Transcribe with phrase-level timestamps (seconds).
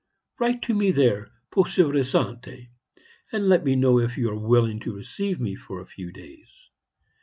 [0.39, 2.71] Write to me there, Poste Restante,
[3.31, 6.71] and let me know if you are willing to receive me for a few days.